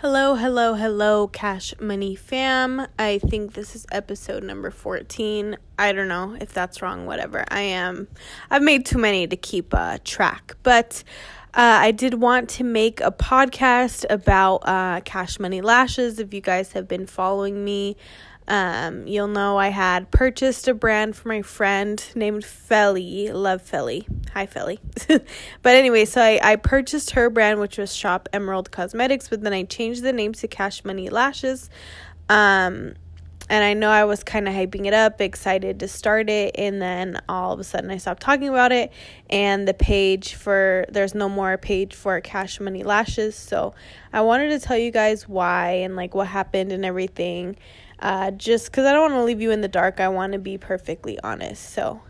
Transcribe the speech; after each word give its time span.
Hello, 0.00 0.34
hello, 0.34 0.74
hello, 0.74 1.26
Cash 1.26 1.72
Money 1.80 2.14
fam. 2.14 2.86
I 2.98 3.16
think 3.16 3.54
this 3.54 3.74
is 3.74 3.86
episode 3.90 4.44
number 4.44 4.70
14. 4.70 5.56
I 5.78 5.92
don't 5.92 6.08
know 6.08 6.36
if 6.38 6.52
that's 6.52 6.82
wrong, 6.82 7.06
whatever. 7.06 7.46
I 7.48 7.60
am. 7.60 8.06
I've 8.50 8.60
made 8.60 8.84
too 8.84 8.98
many 8.98 9.26
to 9.26 9.36
keep 9.36 9.72
uh, 9.72 9.96
track. 10.04 10.54
But 10.62 11.02
uh, 11.54 11.78
I 11.80 11.92
did 11.92 12.12
want 12.12 12.50
to 12.50 12.64
make 12.64 13.00
a 13.00 13.10
podcast 13.10 14.04
about 14.10 14.56
uh, 14.68 15.00
Cash 15.06 15.40
Money 15.40 15.62
Lashes. 15.62 16.18
If 16.18 16.34
you 16.34 16.42
guys 16.42 16.72
have 16.72 16.86
been 16.86 17.06
following 17.06 17.64
me, 17.64 17.96
um, 18.48 19.06
you'll 19.06 19.28
know 19.28 19.56
I 19.56 19.68
had 19.68 20.10
purchased 20.10 20.68
a 20.68 20.74
brand 20.74 21.16
for 21.16 21.28
my 21.28 21.42
friend 21.42 22.02
named 22.14 22.44
Felly. 22.44 23.32
Love 23.32 23.62
Felly. 23.62 24.06
Hi, 24.34 24.46
Felly. 24.46 24.78
but 25.08 25.74
anyway, 25.74 26.04
so 26.04 26.20
I, 26.20 26.38
I 26.42 26.56
purchased 26.56 27.12
her 27.12 27.28
brand, 27.28 27.58
which 27.58 27.78
was 27.78 27.94
Shop 27.94 28.28
Emerald 28.32 28.70
Cosmetics, 28.70 29.28
but 29.28 29.42
then 29.42 29.52
I 29.52 29.64
changed 29.64 30.02
the 30.02 30.12
name 30.12 30.32
to 30.34 30.48
Cash 30.48 30.84
Money 30.84 31.08
Lashes. 31.08 31.70
Um, 32.28 32.94
and 33.48 33.62
I 33.62 33.74
know 33.74 33.90
I 33.90 34.04
was 34.04 34.24
kind 34.24 34.48
of 34.48 34.54
hyping 34.54 34.86
it 34.86 34.94
up, 34.94 35.20
excited 35.20 35.80
to 35.80 35.88
start 35.88 36.28
it, 36.28 36.56
and 36.56 36.82
then 36.82 37.20
all 37.28 37.52
of 37.52 37.60
a 37.60 37.64
sudden 37.64 37.90
I 37.90 37.96
stopped 37.98 38.20
talking 38.20 38.48
about 38.48 38.72
it, 38.72 38.92
and 39.30 39.68
the 39.68 39.74
page 39.74 40.34
for 40.34 40.84
there's 40.88 41.14
no 41.14 41.28
more 41.28 41.56
page 41.56 41.94
for 41.94 42.20
Cash 42.20 42.58
Money 42.58 42.82
Lashes. 42.82 43.36
So 43.36 43.74
I 44.12 44.22
wanted 44.22 44.48
to 44.48 44.58
tell 44.58 44.76
you 44.76 44.90
guys 44.90 45.28
why 45.28 45.70
and 45.70 45.94
like 45.94 46.14
what 46.14 46.26
happened 46.26 46.72
and 46.72 46.84
everything 46.84 47.56
uh, 48.00 48.30
just 48.32 48.66
because 48.66 48.84
I 48.84 48.92
don't 48.92 49.12
want 49.12 49.14
to 49.14 49.24
leave 49.24 49.40
you 49.40 49.50
in 49.50 49.60
the 49.60 49.68
dark. 49.68 50.00
I 50.00 50.08
want 50.08 50.32
to 50.32 50.38
be 50.38 50.58
perfectly 50.58 51.18
honest. 51.22 51.70
So, 51.70 52.02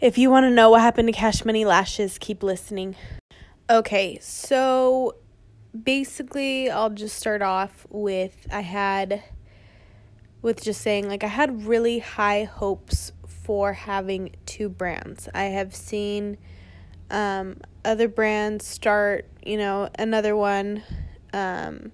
if 0.00 0.18
you 0.18 0.30
want 0.30 0.44
to 0.44 0.50
know 0.50 0.70
what 0.70 0.80
happened 0.80 1.08
to 1.08 1.12
Cash 1.12 1.44
Money 1.44 1.64
Lashes, 1.64 2.18
keep 2.18 2.42
listening. 2.42 2.96
Okay, 3.70 4.18
so 4.20 5.16
basically, 5.80 6.70
I'll 6.70 6.90
just 6.90 7.16
start 7.16 7.42
off 7.42 7.86
with 7.88 8.46
I 8.50 8.60
had, 8.60 9.22
with 10.42 10.62
just 10.62 10.80
saying, 10.80 11.08
like, 11.08 11.24
I 11.24 11.28
had 11.28 11.66
really 11.66 12.00
high 12.00 12.44
hopes 12.44 13.12
for 13.26 13.72
having 13.72 14.34
two 14.46 14.68
brands. 14.68 15.28
I 15.34 15.44
have 15.44 15.74
seen 15.74 16.38
um, 17.10 17.58
other 17.84 18.08
brands 18.08 18.66
start, 18.66 19.28
you 19.44 19.56
know, 19.56 19.88
another 19.98 20.36
one. 20.36 20.82
Um, 21.32 21.92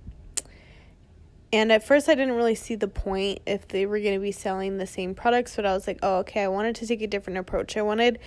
and 1.53 1.73
at 1.73 1.83
first, 1.83 2.09
I 2.09 2.15
didn't 2.15 2.35
really 2.35 2.55
see 2.55 2.75
the 2.75 2.89
point 2.89 3.41
if 3.47 3.67
they 3.69 3.87
were 3.87 3.99
going 4.01 4.15
to 4.15 4.21
be 4.21 4.33
selling 4.33 4.77
the 4.77 4.87
same 4.87 5.15
products, 5.15 5.57
but 5.57 5.65
I 5.65 5.73
was 5.73 5.87
like, 5.87 5.99
oh, 6.03 6.19
okay, 6.19 6.43
I 6.43 6.49
wanted 6.49 6.75
to 6.77 6.87
take 6.87 7.01
a 7.01 7.07
different 7.07 7.39
approach. 7.39 7.77
I 7.77 7.83
wanted 7.83 8.19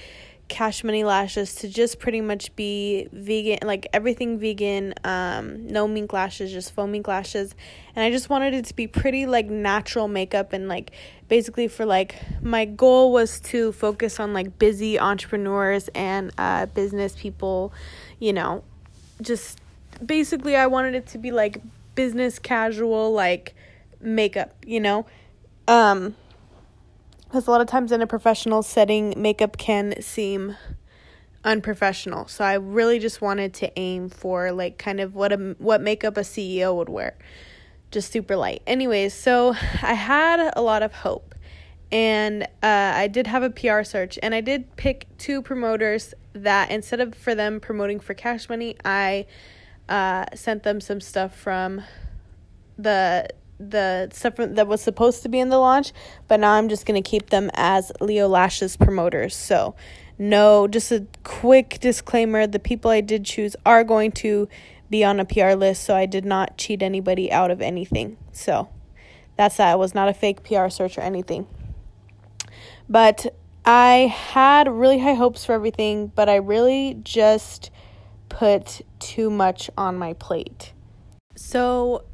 Cash 0.48 0.84
Money 0.84 1.04
Lashes 1.04 1.56
to 1.56 1.70
just 1.70 2.00
pretty 2.00 2.20
much 2.20 2.54
be 2.56 3.08
vegan, 3.14 3.60
like 3.64 3.88
everything 3.94 4.40
vegan, 4.40 4.94
um, 5.04 5.68
no 5.68 5.88
mink 5.88 6.12
lashes, 6.12 6.52
just 6.52 6.74
faux 6.74 6.90
mink 6.90 7.08
lashes. 7.08 7.56
And 7.96 8.04
I 8.04 8.10
just 8.10 8.30
wanted 8.30 8.56
it 8.56 8.66
to 8.66 8.76
be 8.76 8.88
pretty 8.88 9.28
like 9.28 9.46
natural 9.50 10.08
makeup 10.08 10.52
and 10.52 10.68
like 10.68 10.92
basically 11.30 11.70
for 11.70 11.86
like 11.86 12.16
my 12.42 12.66
goal 12.66 13.14
was 13.14 13.40
to 13.40 13.72
focus 13.72 14.20
on 14.20 14.34
like 14.34 14.60
busy 14.60 15.00
entrepreneurs 15.00 15.90
and 15.96 16.32
uh, 16.38 16.66
business 16.66 17.16
people, 17.16 17.72
you 18.20 18.34
know, 18.34 18.64
just 19.22 19.60
basically 20.06 20.56
I 20.58 20.68
wanted 20.68 20.96
it 20.96 21.08
to 21.08 21.18
be 21.18 21.32
like 21.32 21.62
business 21.96 22.40
casual 22.40 23.14
like 23.14 23.56
makeup, 24.00 24.56
you 24.66 24.80
know? 24.80 25.06
Um 25.68 26.16
because 27.26 27.48
a 27.48 27.52
lot 27.52 27.62
of 27.62 27.68
times 27.68 27.94
in 27.94 28.02
a 28.02 28.08
professional 28.08 28.62
setting, 28.62 29.14
makeup 29.16 29.58
can 29.58 30.02
seem 30.02 30.58
unprofessional. 31.46 32.28
So 32.28 32.44
I 32.44 32.56
really 32.56 33.00
just 33.00 33.22
wanted 33.22 33.54
to 33.56 33.80
aim 33.80 34.10
for 34.10 34.52
like 34.52 34.78
kind 34.78 35.00
of 35.00 35.16
what 35.16 35.32
a 35.32 35.56
what 35.58 35.82
makeup 35.82 36.18
a 36.18 36.22
CEO 36.22 36.76
would 36.76 36.90
wear. 36.90 37.18
Just 37.90 38.12
super 38.12 38.36
light. 38.36 38.62
Anyways, 38.68 39.14
so 39.14 39.56
I 39.82 39.94
had 39.94 40.52
a 40.56 40.62
lot 40.62 40.84
of 40.84 40.94
hope. 40.94 41.36
And 41.92 42.44
uh, 42.44 42.48
I 42.96 43.08
did 43.08 43.28
have 43.28 43.44
a 43.44 43.50
PR 43.50 43.84
search, 43.84 44.18
and 44.24 44.34
I 44.34 44.40
did 44.40 44.78
pick 44.78 45.08
two 45.18 45.42
promoters 45.42 46.14
that 46.32 46.72
instead 46.72 47.02
of 47.02 47.14
for 47.14 47.36
them 47.36 47.60
promoting 47.60 48.00
for 48.00 48.14
cash 48.14 48.48
money, 48.48 48.78
I 48.86 49.26
uh, 49.92 50.26
sent 50.34 50.64
them 50.64 50.80
some 50.80 51.02
stuff 51.02 51.36
from 51.36 51.82
the 52.78 53.28
the 53.60 54.10
stuff 54.12 54.38
that 54.38 54.68
was 54.68 54.82
supposed 54.82 55.22
to 55.22 55.30
be 55.30 55.40
in 55.40 55.50
the 55.50 55.60
launch, 55.60 55.92
but 56.28 56.40
now 56.40 56.54
I'm 56.54 56.70
just 56.70 56.86
gonna 56.86 57.02
keep 57.02 57.30
them 57.30 57.52
as 57.54 57.92
Leo 58.00 58.28
Lashes 58.28 58.78
promoters. 58.78 59.36
So, 59.36 59.76
no, 60.18 60.68
just 60.68 60.92
a 60.94 61.06
quick 61.24 61.78
disclaimer: 61.82 62.48
the 62.48 62.58
people 62.58 62.90
I 62.90 63.02
did 63.02 63.26
choose 63.26 63.56
are 63.66 63.84
going 63.84 64.14
to 64.14 64.48
be 64.90 65.04
on 65.04 65.20
a 65.20 65.26
PR 65.26 65.52
list, 65.52 65.84
so 65.84 65.94
I 65.94 66.06
did 66.06 66.26
not 66.26 66.58
cheat 66.58 66.82
anybody 66.82 67.30
out 67.32 67.52
of 67.52 67.62
anything. 67.62 68.18
So, 68.32 68.70
that's 69.36 69.58
that. 69.58 69.74
It 69.74 69.78
was 69.78 69.94
not 69.94 70.08
a 70.08 70.14
fake 70.14 70.44
PR 70.44 70.70
search 70.70 70.98
or 70.98 71.02
anything. 71.02 71.48
But 72.90 73.36
I 73.66 74.14
had 74.16 74.70
really 74.70 75.00
high 75.00 75.14
hopes 75.14 75.44
for 75.46 75.54
everything, 75.54 76.08
but 76.08 76.30
I 76.30 76.38
really 76.38 76.98
just 77.04 77.70
put 78.32 78.82
too 79.00 79.30
much 79.30 79.70
on 79.78 79.98
my 79.98 80.14
plate. 80.14 80.72
So, 81.36 82.06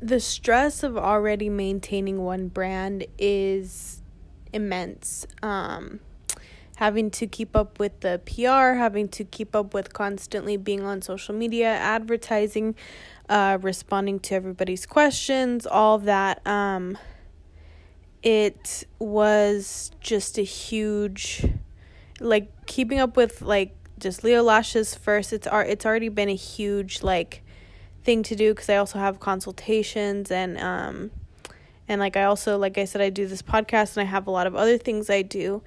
the 0.00 0.18
stress 0.18 0.82
of 0.82 0.96
already 0.96 1.50
maintaining 1.50 2.24
one 2.24 2.48
brand 2.48 3.06
is 3.18 4.02
immense. 4.52 5.26
Um, 5.42 6.00
having 6.76 7.10
to 7.10 7.26
keep 7.26 7.54
up 7.54 7.78
with 7.78 8.00
the 8.00 8.20
PR, 8.24 8.78
having 8.78 9.08
to 9.08 9.24
keep 9.24 9.54
up 9.54 9.74
with 9.74 9.92
constantly 9.92 10.56
being 10.56 10.84
on 10.84 11.02
social 11.02 11.34
media, 11.34 11.68
advertising, 11.68 12.74
uh, 13.28 13.58
responding 13.60 14.20
to 14.20 14.34
everybody's 14.34 14.86
questions, 14.86 15.66
all 15.66 15.98
that. 15.98 16.44
Um, 16.46 16.96
it 18.22 18.84
was 18.98 19.90
just 20.00 20.38
a 20.38 20.42
huge, 20.42 21.46
like 22.20 22.50
keeping 22.66 23.00
up 23.00 23.16
with 23.16 23.42
like 23.42 23.77
just 23.98 24.24
Leo 24.24 24.42
Lashes 24.42 24.94
first. 24.94 25.32
It's 25.32 25.48
it's 25.50 25.86
already 25.86 26.08
been 26.08 26.28
a 26.28 26.34
huge 26.34 27.02
like 27.02 27.42
thing 28.04 28.22
to 28.24 28.36
do 28.36 28.54
because 28.54 28.68
I 28.68 28.76
also 28.76 28.98
have 28.98 29.20
consultations 29.20 30.30
and 30.30 30.58
um 30.58 31.10
and 31.88 32.00
like 32.00 32.16
I 32.16 32.24
also 32.24 32.58
like 32.58 32.78
I 32.78 32.84
said 32.84 33.00
I 33.00 33.10
do 33.10 33.26
this 33.26 33.42
podcast 33.42 33.96
and 33.96 34.06
I 34.06 34.10
have 34.10 34.26
a 34.26 34.30
lot 34.30 34.46
of 34.46 34.54
other 34.54 34.78
things 34.78 35.10
I 35.10 35.22
do. 35.22 35.62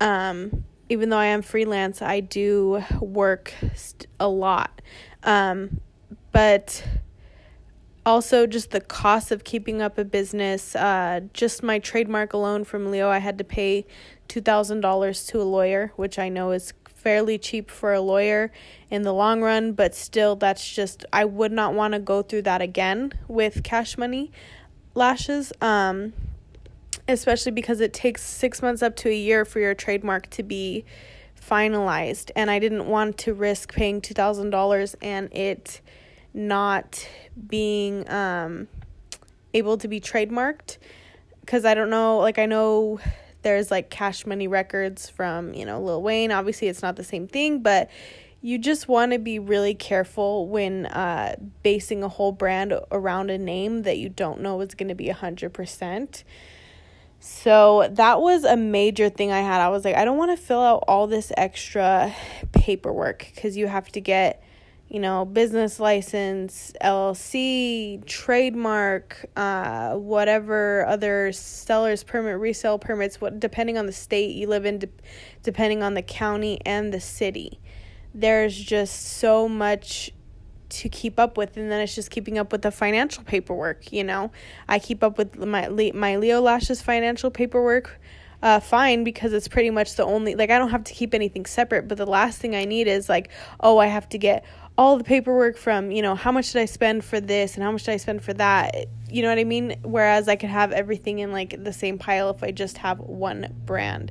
Um 0.00 0.64
even 0.88 1.08
though 1.08 1.18
I 1.18 1.26
am 1.26 1.42
freelance, 1.42 2.02
I 2.02 2.20
do 2.20 2.82
work 3.00 3.54
st- 3.74 4.06
a 4.20 4.28
lot. 4.28 4.82
Um 5.22 5.80
but 6.32 6.84
also 8.06 8.46
just 8.46 8.70
the 8.70 8.80
cost 8.80 9.30
of 9.30 9.44
keeping 9.44 9.80
up 9.80 9.96
a 9.96 10.04
business 10.04 10.76
uh 10.76 11.20
just 11.32 11.62
my 11.62 11.78
trademark 11.78 12.32
alone 12.32 12.64
from 12.64 12.90
Leo 12.90 13.08
I 13.08 13.18
had 13.18 13.38
to 13.38 13.44
pay 13.44 13.86
$2000 14.28 15.28
to 15.28 15.40
a 15.40 15.42
lawyer 15.42 15.92
which 15.96 16.18
I 16.18 16.28
know 16.28 16.50
is 16.50 16.74
fairly 17.04 17.36
cheap 17.36 17.70
for 17.70 17.92
a 17.92 18.00
lawyer 18.00 18.50
in 18.90 19.02
the 19.02 19.12
long 19.12 19.42
run, 19.42 19.72
but 19.72 19.94
still, 19.94 20.34
that's 20.34 20.74
just, 20.74 21.04
I 21.12 21.26
would 21.26 21.52
not 21.52 21.74
want 21.74 21.92
to 21.92 22.00
go 22.00 22.22
through 22.22 22.42
that 22.42 22.62
again 22.62 23.12
with 23.28 23.62
cash 23.62 23.98
money 23.98 24.32
lashes. 24.94 25.52
Um, 25.60 26.14
especially 27.06 27.52
because 27.52 27.80
it 27.80 27.92
takes 27.92 28.22
six 28.22 28.62
months 28.62 28.82
up 28.82 28.96
to 28.96 29.10
a 29.10 29.14
year 29.14 29.44
for 29.44 29.60
your 29.60 29.74
trademark 29.74 30.30
to 30.30 30.42
be 30.42 30.86
finalized. 31.38 32.30
And 32.34 32.50
I 32.50 32.58
didn't 32.58 32.86
want 32.86 33.18
to 33.18 33.34
risk 33.34 33.74
paying 33.74 34.00
$2,000 34.00 34.94
and 35.02 35.30
it 35.30 35.82
not 36.34 37.08
being 37.48 38.08
um, 38.10 38.68
able 39.54 39.78
to 39.78 39.88
be 39.88 40.00
trademarked. 40.00 40.78
Because 41.40 41.64
I 41.64 41.74
don't 41.74 41.90
know, 41.90 42.18
like, 42.18 42.38
I 42.38 42.46
know 42.46 43.00
there's 43.42 43.70
like 43.70 43.90
cash 43.90 44.26
money 44.26 44.48
records 44.48 45.08
from, 45.08 45.54
you 45.54 45.64
know, 45.64 45.80
Lil 45.80 46.02
Wayne. 46.02 46.32
Obviously, 46.32 46.68
it's 46.68 46.82
not 46.82 46.96
the 46.96 47.04
same 47.04 47.28
thing, 47.28 47.60
but 47.60 47.90
you 48.40 48.58
just 48.58 48.88
want 48.88 49.12
to 49.12 49.18
be 49.18 49.38
really 49.38 49.74
careful 49.74 50.48
when 50.48 50.86
uh, 50.86 51.36
basing 51.62 52.02
a 52.02 52.08
whole 52.08 52.32
brand 52.32 52.74
around 52.90 53.30
a 53.30 53.38
name 53.38 53.82
that 53.82 53.96
you 53.96 54.08
don't 54.10 54.40
know 54.40 54.60
is 54.60 54.74
going 54.74 54.88
to 54.88 54.94
be 54.94 55.06
100%. 55.08 56.24
So 57.20 57.88
that 57.92 58.20
was 58.20 58.44
a 58.44 58.54
major 58.54 59.08
thing 59.08 59.32
I 59.32 59.40
had. 59.40 59.62
I 59.62 59.70
was 59.70 59.82
like, 59.82 59.96
I 59.96 60.04
don't 60.04 60.18
want 60.18 60.38
to 60.38 60.44
fill 60.44 60.60
out 60.60 60.84
all 60.86 61.06
this 61.06 61.32
extra 61.38 62.14
paperwork 62.52 63.30
because 63.34 63.56
you 63.56 63.66
have 63.66 63.88
to 63.92 64.00
get 64.02 64.44
you 64.94 65.00
know, 65.00 65.24
business 65.24 65.80
license, 65.80 66.72
LLC, 66.80 68.06
trademark, 68.06 69.26
uh, 69.34 69.94
whatever 69.94 70.86
other 70.86 71.32
seller's 71.32 72.04
permit, 72.04 72.38
resale 72.38 72.78
permits, 72.78 73.20
what 73.20 73.40
depending 73.40 73.76
on 73.76 73.86
the 73.86 73.92
state 73.92 74.36
you 74.36 74.46
live 74.46 74.64
in, 74.64 74.78
de- 74.78 74.88
depending 75.42 75.82
on 75.82 75.94
the 75.94 76.02
county 76.02 76.60
and 76.64 76.94
the 76.94 77.00
city. 77.00 77.58
There's 78.14 78.56
just 78.56 79.18
so 79.18 79.48
much 79.48 80.12
to 80.68 80.88
keep 80.88 81.18
up 81.18 81.36
with 81.36 81.56
and 81.56 81.72
then 81.72 81.80
it's 81.80 81.96
just 81.96 82.12
keeping 82.12 82.38
up 82.38 82.52
with 82.52 82.62
the 82.62 82.70
financial 82.70 83.24
paperwork, 83.24 83.92
you 83.92 84.04
know. 84.04 84.30
I 84.68 84.78
keep 84.78 85.02
up 85.02 85.18
with 85.18 85.36
my 85.36 85.70
my 85.92 86.18
Leo 86.18 86.40
Lashes 86.40 86.80
financial 86.80 87.32
paperwork 87.32 87.98
uh, 88.44 88.60
fine 88.60 89.04
because 89.04 89.32
it's 89.32 89.48
pretty 89.48 89.70
much 89.70 89.94
the 89.94 90.04
only 90.04 90.34
like 90.34 90.50
I 90.50 90.58
don't 90.58 90.68
have 90.68 90.84
to 90.84 90.92
keep 90.92 91.14
anything 91.14 91.46
separate. 91.46 91.88
But 91.88 91.96
the 91.96 92.06
last 92.06 92.38
thing 92.38 92.54
I 92.54 92.66
need 92.66 92.86
is 92.86 93.08
like, 93.08 93.30
oh, 93.58 93.78
I 93.78 93.86
have 93.86 94.06
to 94.10 94.18
get 94.18 94.44
all 94.76 94.98
the 94.98 95.04
paperwork 95.04 95.56
from, 95.56 95.90
you 95.92 96.02
know, 96.02 96.14
how 96.14 96.32
much 96.32 96.52
did 96.52 96.60
I 96.60 96.64
spend 96.64 97.04
for 97.04 97.20
this 97.20 97.54
and 97.54 97.62
how 97.62 97.70
much 97.70 97.84
did 97.84 97.92
I 97.92 97.96
spend 97.96 98.22
for 98.22 98.32
that? 98.34 98.86
You 99.08 99.22
know 99.22 99.28
what 99.28 99.38
I 99.38 99.44
mean? 99.44 99.76
Whereas 99.82 100.28
I 100.28 100.36
could 100.36 100.50
have 100.50 100.72
everything 100.72 101.20
in 101.20 101.30
like 101.30 101.62
the 101.62 101.72
same 101.72 101.98
pile 101.98 102.30
if 102.30 102.42
I 102.42 102.50
just 102.50 102.78
have 102.78 102.98
one 102.98 103.54
brand. 103.64 104.10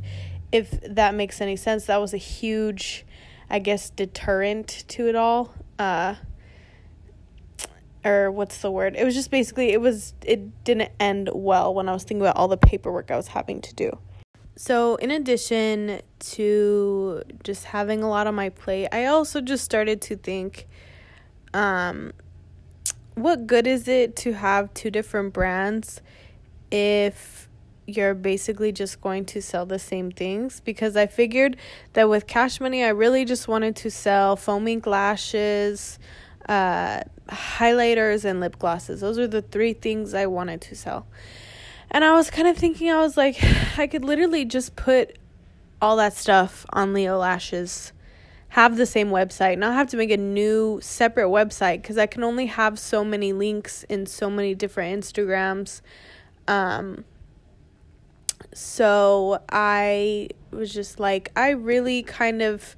If 0.51 0.80
that 0.81 1.15
makes 1.15 1.42
any 1.42 1.57
sense, 1.57 1.86
that 1.86 2.00
was 2.00 2.13
a 2.13 2.18
huge, 2.18 3.06
I 3.50 3.60
guess, 3.60 3.89
deterrent 3.89 4.86
to 4.89 5.10
it 5.10 5.15
all. 5.15 5.54
Uh, 5.77 6.15
or 8.06 8.31
what's 8.31 8.59
the 8.59 8.71
word? 8.71 8.95
It 8.95 9.04
was 9.04 9.16
just 9.16 9.31
basically, 9.31 9.71
it 9.71 9.81
was, 9.81 10.13
it 10.25 10.63
didn't 10.63 10.92
end 11.00 11.30
well 11.33 11.74
when 11.74 11.89
I 11.89 11.94
was 11.94 12.04
thinking 12.04 12.21
about 12.21 12.38
all 12.38 12.48
the 12.48 12.57
paperwork 12.57 13.12
I 13.12 13.18
was 13.18 13.30
having 13.30 13.62
to 13.62 13.74
do. 13.74 13.98
So, 14.56 14.96
in 14.98 15.10
addition 15.10 16.02
to 16.20 17.24
just 17.44 17.66
having 17.66 18.04
a 18.04 18.10
lot 18.10 18.28
on 18.28 18.36
my 18.36 18.50
plate, 18.50 18.88
I 18.92 19.06
also 19.06 19.42
just 19.42 19.66
started 19.66 20.00
to 20.02 20.16
think 20.16 20.68
um, 21.54 22.14
what 23.16 23.48
good 23.48 23.66
is 23.66 23.88
it 23.88 24.16
to 24.18 24.34
have 24.34 24.74
two 24.74 24.92
different 24.92 25.34
brands 25.34 26.02
if 26.72 27.50
you're 27.86 28.14
basically 28.14 28.72
just 28.72 29.02
going 29.02 29.26
to 29.26 29.42
sell 29.42 29.66
the 29.66 29.80
same 29.80 30.12
things? 30.12 30.60
Because 30.60 30.96
I 30.96 31.08
figured 31.08 31.58
that 31.94 32.08
with 32.08 32.28
Cash 32.28 32.60
Money, 32.60 32.84
I 32.84 32.90
really 32.90 33.26
just 33.26 33.48
wanted 33.48 33.76
to 33.78 33.90
sell 33.90 34.36
faux 34.36 34.64
mink 34.64 34.86
lashes, 34.86 35.98
uh, 36.48 37.02
highlighters, 37.28 38.24
and 38.24 38.40
lip 38.40 38.60
glosses. 38.60 39.02
Those 39.02 39.18
are 39.18 39.28
the 39.28 39.42
three 39.42 39.74
things 39.74 40.14
I 40.14 40.28
wanted 40.28 40.62
to 40.62 40.76
sell. 40.76 41.08
And 41.94 42.04
I 42.04 42.13
was 42.16 42.31
kind 42.31 42.48
of 42.48 42.57
thinking, 42.57 42.92
I 42.92 43.00
was 43.00 43.16
like, 43.16 43.38
I 43.78 43.88
could 43.88 44.04
literally 44.04 44.45
just 44.45 44.75
put 44.75 45.18
all 45.81 45.98
that 45.98 46.13
stuff 46.13 46.66
on 46.74 46.94
Leo 46.94 47.18
Lashes, 47.19 47.94
have 48.50 48.78
the 48.78 48.86
same 48.86 49.10
website, 49.10 49.57
not 49.57 49.74
have 49.74 49.88
to 49.90 49.98
make 49.98 50.12
a 50.12 50.18
new 50.18 50.80
separate 50.81 51.28
website 51.28 51.81
because 51.81 51.98
I 51.98 52.07
can 52.07 52.24
only 52.24 52.48
have 52.48 52.80
so 52.80 53.04
many 53.04 53.34
links 53.34 53.84
in 53.84 54.06
so 54.06 54.30
many 54.30 54.56
different 54.56 55.04
Instagrams. 55.04 55.81
Um, 56.48 57.06
so 58.54 59.42
I 59.50 60.30
was 60.51 60.74
just 60.74 61.00
like, 61.00 61.31
I 61.36 61.51
really 61.51 62.04
kind 62.04 62.42
of 62.42 62.75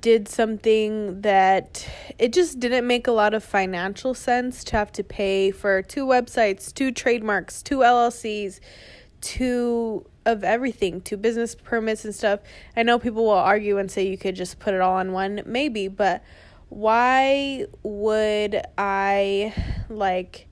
did 0.00 0.28
something 0.28 1.20
that 1.20 1.88
it 2.18 2.32
just 2.32 2.58
didn't 2.58 2.86
make 2.86 3.06
a 3.06 3.12
lot 3.12 3.34
of 3.34 3.44
financial 3.44 4.14
sense 4.14 4.64
to 4.64 4.76
have 4.76 4.90
to 4.92 5.04
pay 5.04 5.50
for 5.50 5.82
two 5.82 6.04
websites, 6.04 6.74
two 6.74 6.90
trademarks, 6.90 7.62
two 7.62 7.78
LLCs, 7.78 8.60
two 9.20 10.04
of 10.24 10.42
everything, 10.42 11.00
two 11.00 11.16
business 11.16 11.54
permits 11.54 12.04
and 12.04 12.14
stuff. 12.14 12.40
I 12.76 12.82
know 12.82 12.98
people 12.98 13.24
will 13.24 13.32
argue 13.32 13.78
and 13.78 13.90
say 13.90 14.06
you 14.06 14.18
could 14.18 14.34
just 14.34 14.58
put 14.58 14.74
it 14.74 14.80
all 14.80 14.96
on 14.96 15.12
one, 15.12 15.42
maybe, 15.46 15.86
but 15.86 16.22
why 16.68 17.66
would 17.84 18.60
I 18.76 19.54
like 19.88 20.48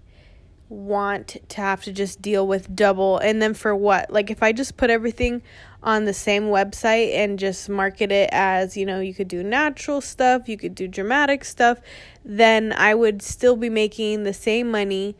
want 0.69 1.37
to 1.49 1.61
have 1.61 1.85
to 1.85 1.93
just 1.93 2.23
deal 2.23 2.47
with 2.47 2.75
double 2.75 3.19
and 3.19 3.43
then 3.43 3.53
for 3.53 3.75
what? 3.75 4.13
Like 4.13 4.31
if 4.31 4.43
I 4.43 4.53
just 4.53 4.77
put 4.77 4.91
everything 4.91 5.43
on 5.85 6.07
the 6.07 6.15
same 6.15 6.45
website 6.45 7.15
and 7.15 7.39
just 7.39 7.69
market 7.69 8.11
it 8.11 8.31
as, 8.33 8.75
you 8.75 8.87
know, 8.87 9.01
you 9.01 9.13
could 9.13 9.29
do 9.29 9.45
natural 9.45 10.01
stuff, 10.01 10.49
you 10.49 10.57
could 10.57 10.75
do 10.75 10.89
dramatic 10.89 11.45
stuff, 11.45 11.79
then 12.25 12.73
I 12.73 12.95
would 12.95 13.21
still 13.21 13.55
be 13.55 13.69
making 13.69 14.23
the 14.23 14.33
same 14.33 14.71
money. 14.71 15.15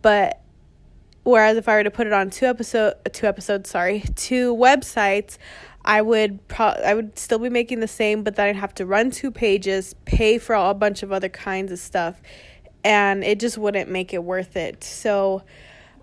But 0.00 0.40
whereas 1.24 1.56
if 1.56 1.68
I 1.68 1.74
were 1.74 1.82
to 1.82 1.90
put 1.90 2.06
it 2.06 2.12
on 2.12 2.30
two 2.30 2.46
episode 2.46 2.94
two 3.12 3.26
episodes, 3.26 3.68
sorry, 3.68 4.04
two 4.14 4.54
websites, 4.54 5.38
I 5.84 6.02
would 6.02 6.46
pro- 6.46 6.66
I 6.68 6.94
would 6.94 7.18
still 7.18 7.40
be 7.40 7.50
making 7.50 7.80
the 7.80 7.88
same, 7.88 8.22
but 8.22 8.36
then 8.36 8.48
I'd 8.48 8.56
have 8.56 8.74
to 8.74 8.86
run 8.86 9.10
two 9.10 9.32
pages, 9.32 9.94
pay 10.04 10.38
for 10.38 10.54
a 10.54 10.72
bunch 10.72 11.02
of 11.02 11.10
other 11.10 11.28
kinds 11.28 11.72
of 11.72 11.80
stuff, 11.80 12.22
and 12.84 13.24
it 13.24 13.40
just 13.40 13.58
wouldn't 13.58 13.90
make 13.90 14.14
it 14.14 14.22
worth 14.22 14.56
it. 14.56 14.84
So 14.84 15.42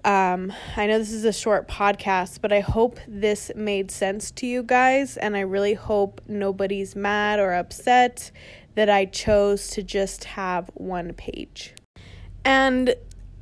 um, 0.05 0.53
I 0.77 0.85
know 0.85 0.99
this 0.99 1.11
is 1.11 1.25
a 1.25 1.33
short 1.33 1.67
podcast, 1.67 2.39
but 2.39 2.53
I 2.53 2.59
hope 2.59 2.99
this 3.07 3.51
made 3.55 3.89
sense 3.89 4.29
to 4.31 4.45
you 4.45 4.61
guys, 4.61 5.17
and 5.17 5.35
I 5.35 5.39
really 5.39 5.73
hope 5.73 6.21
nobody's 6.27 6.95
mad 6.95 7.39
or 7.39 7.53
upset 7.53 8.31
that 8.75 8.87
I 8.87 9.05
chose 9.05 9.69
to 9.71 9.81
just 9.81 10.25
have 10.25 10.69
one 10.75 11.13
page. 11.13 11.73
And 12.43 12.93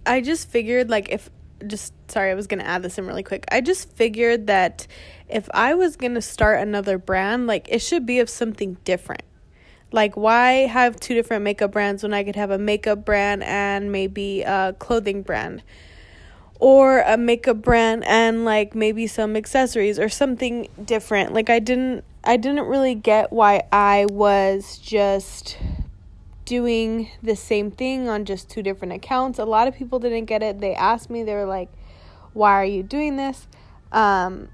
I 0.06 0.22
just 0.22 0.50
figured, 0.50 0.90
like, 0.90 1.10
if 1.10 1.30
just 1.68 1.94
sorry, 2.10 2.32
I 2.32 2.34
was 2.34 2.48
gonna 2.48 2.64
add 2.64 2.82
this 2.82 2.98
in 2.98 3.08
really 3.08 3.24
quick. 3.24 3.46
I 3.52 3.60
just 3.60 3.92
figured 3.92 4.48
that 4.48 4.88
if 5.28 5.50
I 5.54 5.74
was 5.76 5.98
gonna 5.98 6.22
start 6.22 6.62
another 6.62 6.98
brand, 6.98 7.46
like, 7.46 7.68
it 7.70 7.80
should 7.80 8.06
be 8.06 8.20
of 8.20 8.30
something 8.30 8.78
different. 8.86 9.24
Like, 9.92 10.16
why 10.16 10.68
have 10.68 10.98
two 10.98 11.14
different 11.14 11.44
makeup 11.44 11.72
brands 11.72 12.04
when 12.04 12.14
I 12.14 12.24
could 12.24 12.38
have 12.38 12.52
a 12.52 12.58
makeup 12.58 13.04
brand 13.04 13.44
and 13.44 13.92
maybe 13.92 14.44
a 14.44 14.76
clothing 14.80 15.24
brand? 15.24 15.62
Or 16.64 17.02
a 17.02 17.18
makeup 17.18 17.62
brand 17.62 18.06
and 18.06 18.46
like 18.46 18.74
maybe 18.74 19.06
some 19.06 19.36
accessories 19.36 20.00
or 20.00 20.08
something 20.08 20.66
different. 20.86 21.34
Like 21.34 21.50
I 21.50 21.60
didn't 21.60 22.06
I 22.24 22.38
didn't 22.38 22.64
really 22.68 22.96
get 22.96 23.34
why 23.34 23.64
I 23.74 24.06
was 24.10 24.78
just 24.78 25.58
doing 26.46 27.10
the 27.22 27.36
same 27.36 27.70
thing 27.70 28.08
on 28.08 28.24
just 28.24 28.50
two 28.50 28.64
different 28.64 28.94
accounts. 28.94 29.40
A 29.40 29.44
lot 29.44 29.68
of 29.68 29.76
people 29.76 30.00
didn't 30.00 30.24
get 30.24 30.42
it. 30.42 30.62
They 30.62 30.74
asked 30.74 31.10
me, 31.10 31.24
they 31.24 31.34
were 31.34 31.46
like, 31.46 31.70
"Why 32.32 32.54
are 32.54 32.66
you 32.66 32.82
doing 32.82 33.18
this?" 33.18 33.46
Um 33.92 34.48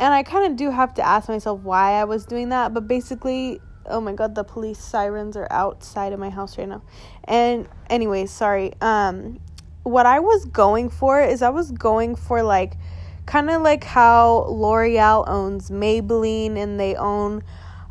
and 0.00 0.14
I 0.14 0.22
kind 0.22 0.50
of 0.50 0.56
do 0.56 0.70
have 0.70 0.94
to 0.94 1.06
ask 1.06 1.28
myself 1.28 1.60
why 1.60 1.92
I 2.00 2.04
was 2.04 2.24
doing 2.24 2.48
that, 2.48 2.72
but 2.72 2.88
basically 2.88 3.60
oh 3.86 4.00
my 4.00 4.14
god 4.14 4.34
the 4.34 4.44
police 4.44 4.78
sirens 4.78 5.36
are 5.36 5.46
outside 5.50 6.14
of 6.14 6.18
my 6.18 6.30
house 6.30 6.56
right 6.56 6.66
now 6.66 6.82
and 7.24 7.68
anyways 7.90 8.30
sorry 8.30 8.72
um 8.80 9.38
what 9.84 10.06
I 10.06 10.20
was 10.20 10.46
going 10.46 10.88
for 10.90 11.22
is 11.22 11.42
I 11.42 11.50
was 11.50 11.70
going 11.70 12.16
for 12.16 12.42
like 12.42 12.76
kind 13.26 13.48
of 13.50 13.62
like 13.62 13.84
how 13.84 14.46
L'Oreal 14.48 15.28
owns 15.28 15.70
Maybelline 15.70 16.56
and 16.56 16.80
they 16.80 16.96
own 16.96 17.42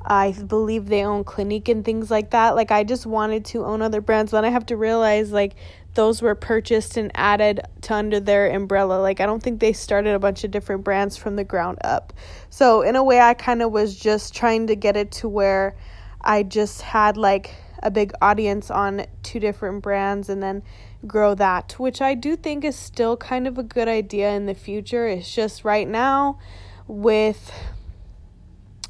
I 0.05 0.33
believe 0.33 0.87
they 0.87 1.05
own 1.05 1.23
Clinique 1.23 1.69
and 1.69 1.85
things 1.85 2.11
like 2.11 2.31
that. 2.31 2.55
Like 2.55 2.71
I 2.71 2.83
just 2.83 3.05
wanted 3.05 3.45
to 3.45 3.63
own 3.63 3.81
other 3.81 4.01
brands, 4.01 4.31
but 4.31 4.43
I 4.43 4.49
have 4.49 4.65
to 4.65 4.75
realize 4.75 5.31
like 5.31 5.55
those 5.93 6.21
were 6.21 6.35
purchased 6.35 6.97
and 6.97 7.09
added 7.15 7.61
to 7.83 7.93
under 7.93 8.19
their 8.19 8.51
umbrella. 8.53 8.99
Like 8.99 9.21
I 9.21 9.25
don't 9.25 9.41
think 9.41 9.61
they 9.61 9.71
started 9.71 10.13
a 10.13 10.19
bunch 10.19 10.43
of 10.43 10.51
different 10.51 10.83
brands 10.83 11.15
from 11.15 11.37
the 11.37 11.45
ground 11.45 11.77
up. 11.83 12.11
So 12.49 12.81
in 12.81 12.97
a 12.97 13.03
way 13.03 13.21
I 13.21 13.33
kind 13.33 13.61
of 13.61 13.71
was 13.71 13.95
just 13.97 14.35
trying 14.35 14.67
to 14.67 14.75
get 14.75 14.97
it 14.97 15.11
to 15.13 15.29
where 15.29 15.75
I 16.19 16.43
just 16.43 16.81
had 16.81 17.15
like 17.15 17.55
a 17.81 17.91
big 17.91 18.11
audience 18.21 18.71
on 18.71 19.05
two 19.23 19.39
different 19.39 19.83
brands 19.83 20.27
and 20.29 20.43
then 20.43 20.63
grow 21.07 21.35
that, 21.35 21.73
which 21.79 22.01
I 22.01 22.13
do 22.13 22.35
think 22.35 22.63
is 22.63 22.75
still 22.75 23.17
kind 23.17 23.47
of 23.47 23.57
a 23.57 23.63
good 23.63 23.87
idea 23.87 24.31
in 24.31 24.45
the 24.45 24.53
future. 24.53 25.07
It's 25.07 25.33
just 25.33 25.63
right 25.63 25.87
now 25.87 26.39
with 26.87 27.51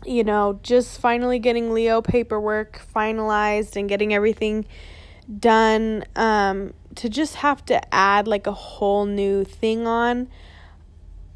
you 0.06 0.24
know, 0.24 0.60
just 0.64 1.00
finally 1.00 1.40
getting 1.40 1.72
Leo 1.72 2.02
paperwork 2.02 2.82
finalized 2.94 3.78
and 3.78 3.88
getting 3.88 4.14
everything 4.14 4.66
done 5.40 6.04
um 6.18 6.74
to 6.96 7.08
just 7.08 7.36
have 7.36 7.64
to 7.66 7.96
add 7.96 8.28
like 8.28 8.46
a 8.46 8.52
whole 8.52 9.06
new 9.06 9.46
thing 9.46 9.88
on 9.88 10.28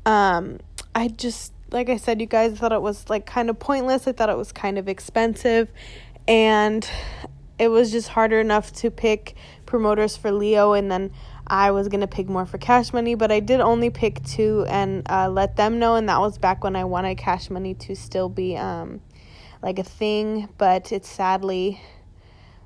um 0.05 0.59
I 0.93 1.07
just 1.07 1.53
like 1.71 1.89
I 1.89 1.95
said 1.95 2.19
you 2.19 2.27
guys 2.27 2.57
thought 2.57 2.73
it 2.73 2.81
was 2.81 3.09
like 3.09 3.25
kind 3.25 3.49
of 3.49 3.59
pointless. 3.59 4.07
I 4.07 4.11
thought 4.11 4.29
it 4.29 4.37
was 4.37 4.51
kind 4.51 4.77
of 4.77 4.87
expensive 4.87 5.69
and 6.27 6.89
it 7.59 7.69
was 7.69 7.91
just 7.91 8.09
harder 8.09 8.39
enough 8.39 8.71
to 8.73 8.91
pick 8.91 9.35
promoters 9.65 10.15
for 10.15 10.31
Leo, 10.31 10.73
and 10.73 10.91
then 10.91 11.11
I 11.45 11.71
was 11.71 11.87
gonna 11.87 12.07
pick 12.07 12.27
more 12.27 12.45
for 12.45 12.57
Cash 12.57 12.93
Money, 12.93 13.15
but 13.15 13.31
I 13.31 13.39
did 13.39 13.59
only 13.61 13.89
pick 13.89 14.23
two 14.23 14.65
and 14.67 15.09
uh, 15.09 15.29
let 15.29 15.55
them 15.55 15.79
know, 15.79 15.95
and 15.95 16.07
that 16.09 16.19
was 16.19 16.37
back 16.37 16.63
when 16.63 16.75
I 16.75 16.83
wanted 16.83 17.15
Cash 17.15 17.49
Money 17.49 17.73
to 17.75 17.95
still 17.95 18.29
be 18.29 18.57
um, 18.57 19.01
like 19.61 19.79
a 19.79 19.83
thing, 19.83 20.49
but 20.57 20.91
it 20.91 21.05
sadly 21.05 21.81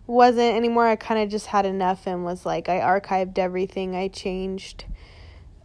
wasn't 0.07 0.55
anymore. 0.55 0.88
I 0.88 0.95
kind 0.95 1.21
of 1.21 1.29
just 1.29 1.48
had 1.48 1.65
enough 1.65 2.05
and 2.07 2.25
was 2.25 2.45
like, 2.45 2.67
I 2.69 2.79
archived 2.79 3.38
everything, 3.38 3.95
I 3.95 4.10
changed 4.10 4.86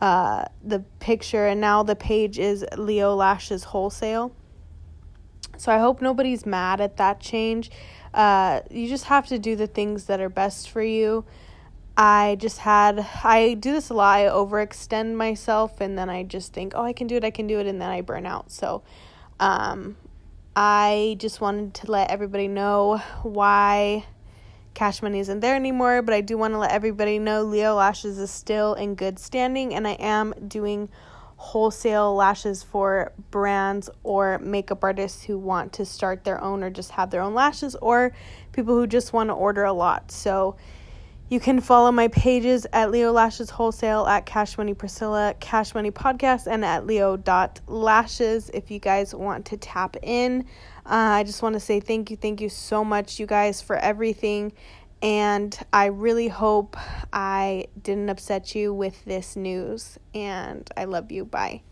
uh, 0.00 0.44
the 0.62 0.80
picture, 1.00 1.46
and 1.46 1.60
now 1.60 1.82
the 1.82 1.96
page 1.96 2.38
is 2.38 2.64
Leo 2.76 3.14
Lashes 3.14 3.64
Wholesale. 3.64 4.32
So 5.58 5.72
I 5.72 5.78
hope 5.78 6.02
nobody's 6.02 6.44
mad 6.44 6.80
at 6.82 6.98
that 6.98 7.18
change. 7.18 7.70
Uh, 8.16 8.62
you 8.70 8.88
just 8.88 9.04
have 9.04 9.26
to 9.26 9.38
do 9.38 9.54
the 9.54 9.66
things 9.66 10.06
that 10.06 10.20
are 10.20 10.30
best 10.30 10.70
for 10.70 10.82
you. 10.82 11.24
I 11.98 12.36
just 12.40 12.58
had, 12.58 13.06
I 13.22 13.54
do 13.54 13.72
this 13.72 13.90
a 13.90 13.94
lot. 13.94 14.18
I 14.18 14.24
overextend 14.24 15.14
myself 15.14 15.80
and 15.80 15.98
then 15.98 16.10
I 16.10 16.22
just 16.22 16.54
think, 16.54 16.72
oh, 16.74 16.82
I 16.82 16.94
can 16.94 17.06
do 17.06 17.16
it, 17.16 17.24
I 17.24 17.30
can 17.30 17.46
do 17.46 17.60
it, 17.60 17.66
and 17.66 17.80
then 17.80 17.90
I 17.90 18.00
burn 18.00 18.26
out. 18.26 18.50
So, 18.50 18.82
um, 19.38 19.96
I 20.54 21.16
just 21.18 21.42
wanted 21.42 21.74
to 21.74 21.90
let 21.90 22.10
everybody 22.10 22.48
know 22.48 22.98
why 23.22 24.06
Cash 24.72 25.02
Money 25.02 25.20
isn't 25.20 25.40
there 25.40 25.54
anymore, 25.54 26.00
but 26.00 26.14
I 26.14 26.22
do 26.22 26.38
want 26.38 26.54
to 26.54 26.58
let 26.58 26.70
everybody 26.70 27.18
know 27.18 27.42
Leo 27.42 27.74
Lashes 27.74 28.18
is 28.18 28.30
still 28.30 28.72
in 28.74 28.94
good 28.94 29.18
standing 29.18 29.74
and 29.74 29.86
I 29.86 29.92
am 29.92 30.32
doing 30.48 30.88
wholesale 31.36 32.14
lashes 32.14 32.62
for 32.62 33.12
brands 33.30 33.90
or 34.02 34.38
makeup 34.38 34.82
artists 34.82 35.22
who 35.22 35.38
want 35.38 35.72
to 35.74 35.84
start 35.84 36.24
their 36.24 36.42
own 36.42 36.62
or 36.62 36.70
just 36.70 36.90
have 36.90 37.10
their 37.10 37.20
own 37.20 37.34
lashes 37.34 37.74
or 37.76 38.12
people 38.52 38.74
who 38.74 38.86
just 38.86 39.12
want 39.12 39.28
to 39.28 39.34
order 39.34 39.64
a 39.64 39.72
lot. 39.72 40.10
So 40.10 40.56
you 41.28 41.40
can 41.40 41.60
follow 41.60 41.90
my 41.90 42.08
pages 42.08 42.66
at 42.72 42.92
Leo 42.92 43.10
Lashes 43.10 43.50
Wholesale, 43.50 44.06
at 44.06 44.26
Cash 44.26 44.56
Money 44.56 44.74
Priscilla, 44.74 45.34
Cash 45.40 45.74
Money 45.74 45.90
Podcast, 45.90 46.46
and 46.46 46.64
at 46.64 46.86
Leo.lashes 46.86 48.48
if 48.50 48.70
you 48.70 48.78
guys 48.78 49.12
want 49.14 49.44
to 49.46 49.56
tap 49.56 49.96
in. 50.02 50.42
Uh, 50.86 51.18
I 51.18 51.24
just 51.24 51.42
want 51.42 51.54
to 51.54 51.60
say 51.60 51.80
thank 51.80 52.12
you, 52.12 52.16
thank 52.16 52.40
you 52.40 52.48
so 52.48 52.84
much, 52.84 53.18
you 53.18 53.26
guys, 53.26 53.60
for 53.60 53.76
everything. 53.76 54.52
And 55.02 55.56
I 55.72 55.86
really 55.86 56.28
hope 56.28 56.76
I 57.12 57.66
didn't 57.80 58.08
upset 58.08 58.54
you 58.54 58.72
with 58.72 59.04
this 59.04 59.36
news. 59.36 59.98
And 60.14 60.68
I 60.76 60.84
love 60.84 61.12
you. 61.12 61.24
Bye. 61.24 61.62